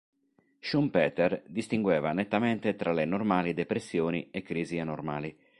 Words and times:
Schumpeter 0.59 1.43
distingueva 1.45 2.11
nettamente 2.11 2.75
tra 2.75 2.91
le 2.91 3.05
normali 3.05 3.53
depressioni 3.53 4.29
e 4.31 4.41
crisi 4.41 4.79
anormali. 4.79 5.37